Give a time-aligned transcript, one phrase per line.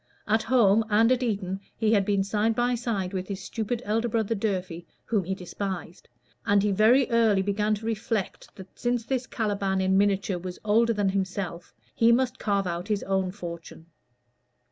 [0.27, 4.07] At home and at Eton he had been side by side with his stupid elder
[4.09, 6.09] brother Durfey, whom he despised;
[6.43, 10.93] and he very early began to reflect that since this Caliban in miniature was older
[10.93, 13.85] than himself, he must carve out his own fortune.